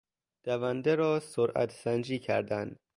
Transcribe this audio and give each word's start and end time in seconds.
دونده 0.43 0.95
را 0.95 1.19
سرعت 1.19 1.71
سنجی 1.71 2.19
کردن 2.19 2.75